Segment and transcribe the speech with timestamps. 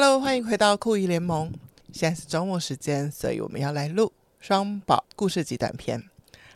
[0.00, 1.52] Hello，欢迎回到酷姨联盟。
[1.92, 6.00] 现在是周末时间，所以我们要来录双宝故事集短片。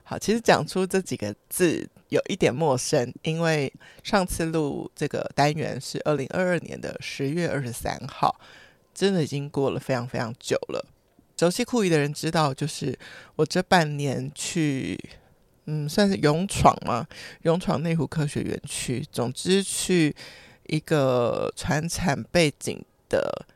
[0.04, 3.72] 好，其实讲出这几个字有一点陌生，因为
[4.04, 8.40] 上次录这个单元是二零二二年的十月二十三号，
[8.94, 10.86] 真的已经过了非常非常久了。
[11.36, 12.96] 熟悉酷姨的人知道，就是
[13.34, 14.96] 我这半年去，
[15.64, 17.04] 嗯，算是勇闯吗？
[17.42, 20.14] 勇闯内湖科学园区，总之去
[20.68, 22.80] 一个传产背景
[23.12, 23.46] 的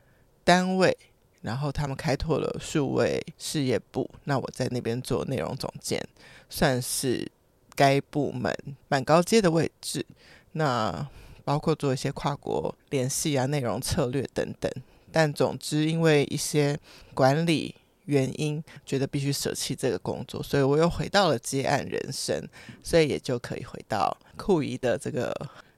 [0.44, 0.94] 单位。
[1.42, 6.04] 然后他们开拓了数位事业部，那我在那边做内容总监，
[6.50, 7.30] 算是
[7.76, 8.52] 该部门
[8.88, 10.04] 蛮高阶的位置。
[10.52, 11.08] 那
[11.44, 14.68] 包括做一些跨国联系啊、内容策略等等。
[15.12, 16.76] 但总之，因为一些
[17.14, 17.76] 管理
[18.06, 22.42] 原因，觉得必须舍弃这个工作，所以我又回到了接案人生，
[22.82, 25.32] 所以也就可以回到酷姨的这个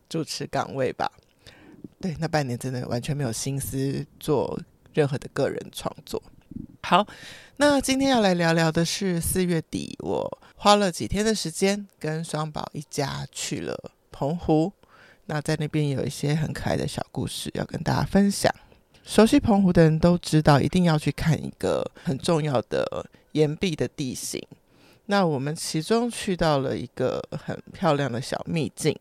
[0.09, 1.13] 主持岗位吧。
[2.01, 4.59] 对，那半年真的完全没有心思做。
[4.95, 6.21] 任何的个人创作。
[6.83, 7.07] 好，
[7.59, 14.73] 那今天要来聊聊的是四月底，我花了几天的时间，跟双宝一家去了澎湖。
[15.27, 18.53] 那在那边有一些很可爱的小故事要跟大家分享。
[19.05, 24.43] 熟悉澎湖的人都知道，一定要去看一个很重要的岩壁的地形。
[25.07, 28.99] 那我们其中去到了一个很漂亮的小秘境，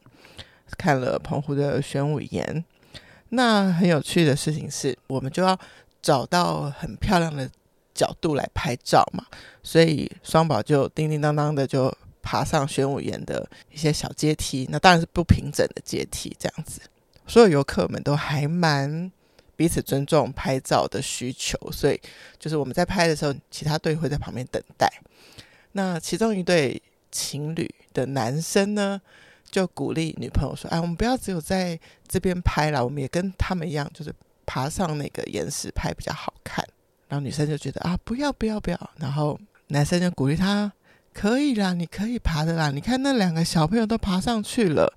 [0.78, 2.64] 看了澎湖的玄武岩。
[3.30, 5.58] 那很有趣的事情是，我们就要
[6.02, 7.50] 找到很漂亮的
[7.94, 9.26] 角度来拍照嘛，
[9.62, 16.82] 所以双宝就叮叮当当的就爬上玄武岩的一些小阶梯，那当然是不平整的阶梯，这样子。
[17.26, 19.12] 所有游客们都还蛮
[19.56, 22.00] 彼此尊重拍照的需求，所以
[22.40, 24.90] 就是我们在拍的时候，其他队会在旁边等待。
[25.74, 26.82] 那其中一对
[27.12, 29.02] 情侣的男生呢，
[29.50, 34.14] 就鼓励女朋友说：“哎，我们不要只有在这边拍了，我们也跟他们一样，就是
[34.46, 36.66] 爬上那个岩石拍比较好看。”
[37.08, 38.90] 然后女生就觉得啊，不要不要不要。
[38.98, 40.72] 然后男生就鼓励她
[41.14, 44.94] ：“可以啦，你可以爬的啦，你看那两个小朋友都爬上去了。”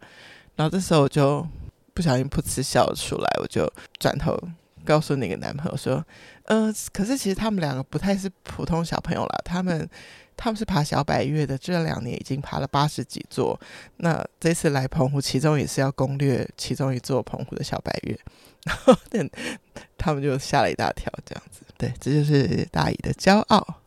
[0.56, 1.46] 然后这时候我就
[1.94, 4.36] 不小心噗嗤笑出来，我就转头
[4.84, 6.04] 告诉那个男朋友说
[6.46, 9.88] ：“嗯、呃，可是其实他们两个不太是普通小朋友啦，他们。”
[10.42, 13.60] 他们是爬小百岳的，这两年已经爬了八十几座。
[13.98, 18.18] 那这次来澎湖，其中也是要攻略其中一座澎湖的小百岳，
[18.64, 18.96] 然后
[19.98, 21.60] 他们就吓了一大跳，这样子。
[21.76, 23.82] 对，这就是大姨的骄傲。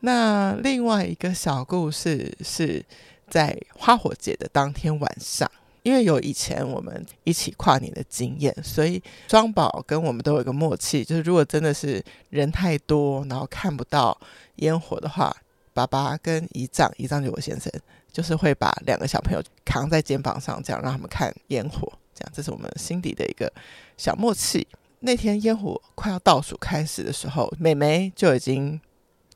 [0.00, 2.82] 那另外一个小故事是
[3.28, 5.50] 在花火节的当天晚上，
[5.82, 14.16] 因为有以前我们一起跨年的经验，所以双宝跟我们都有一个默契，就是如果真的是人太多，然后看不到
[14.56, 15.34] 烟火的话。
[15.74, 17.72] 爸爸跟姨丈，姨丈就我先生，
[18.12, 23.50] 就是会把两个小朋友扛在肩膀上，这样让他们看烟火，这样这是我们心底的一个
[23.96, 24.68] 小默契。
[25.00, 28.78] 那天烟火快要倒数开始的时候，妹妹就已经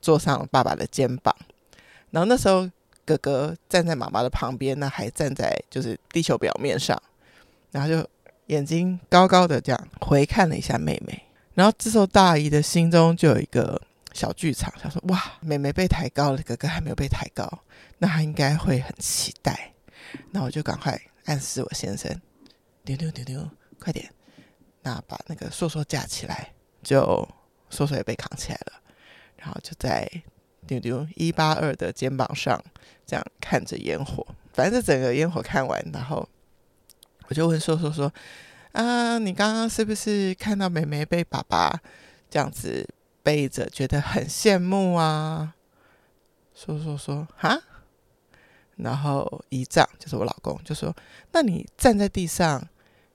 [0.03, 1.35] 坐上了爸爸的肩膀，
[2.11, 2.71] 然后那时候
[3.07, 7.03] 哥哥站在妈妈的旁边，那还站在就是地球表面上，
[7.71, 8.07] 然后就
[8.49, 11.23] 眼睛高高的这样回看了一下妹妹，
[11.55, 13.81] 然后这时候大姨的心中就有一个。
[14.15, 17.47] 小剧场，想说哇，妹妹被抬高了，哥哥还没有被抬高，
[17.99, 19.75] 那他应该会很期待。
[20.31, 22.11] 那我就赶快暗示我先生，
[22.83, 23.47] 丢丢丢丢，
[23.79, 24.11] 快点，
[24.81, 26.51] 那把那个硕硕架起来，
[26.83, 27.29] 就
[27.69, 28.73] 硕硕也被扛起来了，
[29.37, 30.11] 然后就在
[30.67, 32.63] 丢丢一八二的肩膀上，
[33.07, 34.27] 这样看着烟火。
[34.53, 36.29] 反正整个烟火看完，然后
[37.29, 38.13] 我就问硕硕说
[38.73, 41.81] ：“啊，你刚刚是不是看到妹妹被爸爸
[42.29, 42.89] 这样子？”
[43.27, 45.53] 背着觉得很羡慕啊，
[46.55, 47.61] 说说说哈，
[48.77, 50.95] 然后姨丈就是我老公就说
[51.35, 52.65] ：“那你站在地上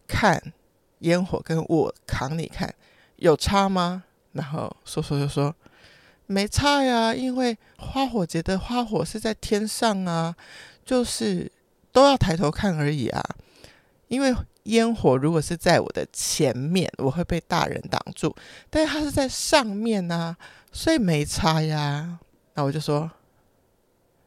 [0.06, 0.52] 看
[1.00, 2.76] 烟火，跟我扛你看
[3.16, 4.04] 有差吗？”
[4.34, 5.56] 然后说说就说
[6.32, 10.36] ：“没差呀，因为花火节的花火是在天上啊，
[10.86, 11.52] 就是
[11.92, 13.22] 都要抬头看而已啊，
[14.08, 14.34] 因为。”
[14.66, 18.36] 烟火如果是在我的前面，我会被大人挡住，
[18.70, 20.38] 但是它是在上面、啊，
[20.72, 22.20] 所以没差呀。
[22.54, 23.10] 那我就说，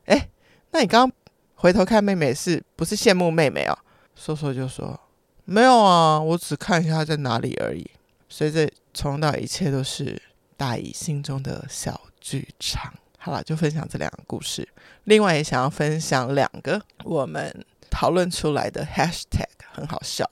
[0.07, 0.29] 哎，
[0.73, 1.17] 那你刚刚
[1.55, 3.79] 回头看妹妹是不是羡慕妹妹哦？
[4.17, 4.99] 说说就说
[5.45, 7.89] 没有啊，我只看一下她在哪里而已。
[8.29, 10.21] 所以这从到一切都是
[10.57, 12.93] 大姨心中的小剧场。
[13.19, 14.69] 好了，就分享这两个故事。
[15.05, 19.47] 另外也想要分享两个我们讨论出来的 hashtag。
[19.77, 20.25] 很好笑，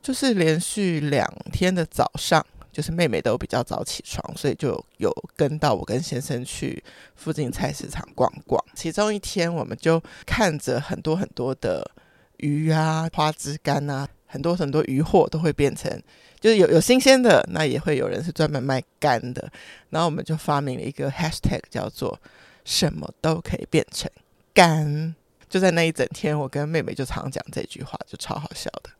[0.00, 6.80] 就是连续两天的早上，就是妹妹都比较早起床，所以就有跟到我跟先生去
[7.16, 8.64] 附近菜市场逛逛。
[8.76, 11.90] 其中一天，我们就看着很多很多的
[12.36, 15.90] 鱼啊、花枝干啊，很多很多鱼货都会变成，
[16.38, 19.50] 就是有有新鲜的，那也会有人是专门卖干的。
[19.90, 22.20] 然后我们就发明了一个 hashtag 叫做
[22.64, 24.08] “什么都可以变成
[24.54, 25.14] 干”。
[25.48, 28.90] 就在那一整天，我跟妹妹就常讲这句话，就超好笑的。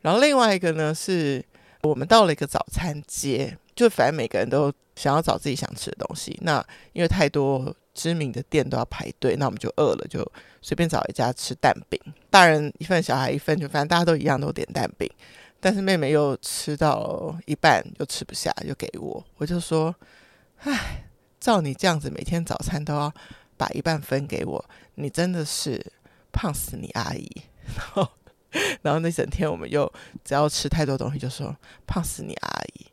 [0.00, 1.44] 然后另外一个呢，是
[1.82, 6.38] 我们到了一个早餐街，就反正每个人都想要找自己想吃的东西。
[6.40, 6.64] 那
[6.94, 10.22] 因为太多知名的店都要排队，那我们就饿了，就
[10.60, 11.98] 随便找一家吃蛋饼，
[12.28, 15.10] 大人一份，小孩一份，就反正大家都一样，都点蛋饼。
[15.58, 19.94] 但是妹妹又吃到一半又吃不下，就给我，我就说
[20.62, 21.08] ：“唉，
[21.40, 23.12] 照你这样子，每天早餐都要
[23.56, 24.64] 把一半分给我，
[24.96, 25.84] 你真的是
[26.30, 27.28] 胖死你阿姨。”
[27.76, 28.08] 然后。
[28.80, 29.92] 然后那整天我们又
[30.24, 31.54] 只要吃太多东西，就说
[31.86, 32.86] 胖死你阿姨，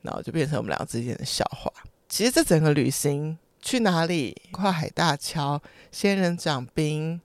[0.00, 1.70] 然后就变成我们俩之间的笑话。
[2.08, 7.18] 其实这整个旅行去哪里，跨海大桥、仙人掌冰，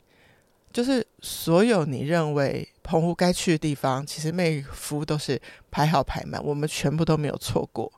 [0.72, 5.40] 就是所有你认为澎湖该去的地方，其实妹夫都是
[5.70, 7.92] 排好排满，我们全部都没有错过。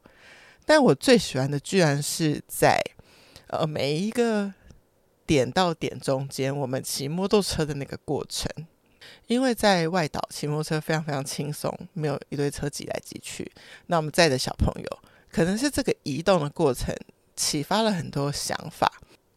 [0.66, 2.82] 但我最喜欢的居然是在
[3.50, 4.52] 呃每一个
[5.28, 8.50] 点到点中间，我们骑摩托车的那个过程。
[9.28, 13.50] 因为在外岛骑摩托车非常非常轻松，没有一堆车挤来挤去。
[13.86, 15.00] 那我们载的小朋友，
[15.30, 16.96] 可能是这个移动的过程
[17.36, 18.92] 启发了很多想法。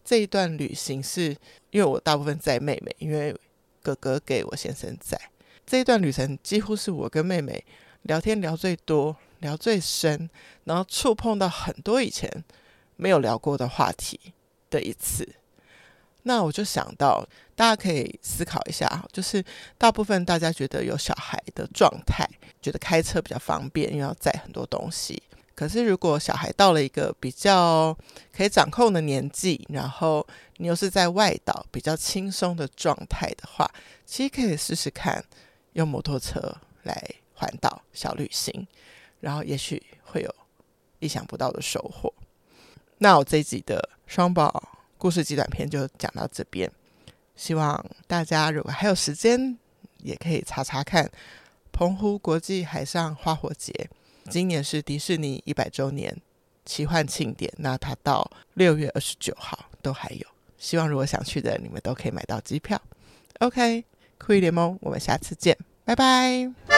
[0.05, 1.31] 这一段旅行是
[1.71, 3.35] 因为我大部分载妹妹，因为
[3.83, 5.19] 哥哥给我先生载。
[5.67, 7.65] 这一段旅程几乎是我跟妹妹
[8.03, 10.29] 聊天聊最多、聊最深，
[10.65, 12.31] 然后触碰到很多以前
[12.97, 14.21] 没有聊过的话题
[14.69, 15.27] 的一次。
[16.25, 19.45] 那我就想到，大家可以思考一下，就是
[19.79, 22.29] 大部分大家觉得有小孩的状态，
[22.61, 25.23] 觉得开车比较方便，因为要载很多东西。
[25.55, 27.97] 可是如果小孩到了一个比较
[28.33, 33.71] 可以掌控的年纪，然后你又是在外岛比较轻松的状态的话，
[34.05, 35.25] 其实可以试试看
[35.75, 37.03] 用摩托车来
[37.35, 38.67] 环岛小旅行，
[39.21, 40.35] 然后也许会有
[40.99, 42.13] 意想不到的收获。
[42.99, 44.71] 那我这一集的双宝。
[44.97, 46.71] 故事集短片就讲到这边，
[47.37, 49.59] 希望大家如果还有时间，
[49.99, 51.11] 也可以查查看
[51.71, 53.91] 澎湖国际海上花火节。
[54.31, 56.17] 今年是迪士尼一百周年
[56.65, 60.27] 奇幻庆典，那它到六月二十九号都还有。
[60.59, 62.81] 希望如果想去的你们都可以买到机票。
[63.41, 63.85] OK，
[64.19, 66.74] 酷一联盟，我们下次见，拜拜。